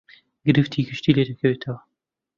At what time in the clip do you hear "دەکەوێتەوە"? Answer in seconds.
1.29-1.79